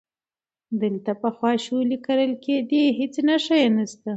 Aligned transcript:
دلته 0.81 1.11
پخوا 1.21 1.51
شولې 1.65 1.97
کرلې 2.05 2.37
کېدې، 2.45 2.83
هیڅ 2.99 3.13
نښه 3.27 3.55
یې 3.61 3.69
نشته، 3.77 4.09